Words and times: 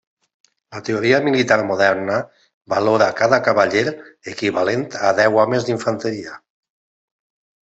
La 0.75 0.79
teoria 0.85 1.17
militar 1.25 1.57
moderna 1.71 2.15
valora 2.75 3.09
cada 3.19 3.39
cavaller 3.49 3.85
equivalent 4.33 4.87
a 5.11 5.13
deu 5.21 5.39
homes 5.45 5.69
d'infanteria. 5.69 6.37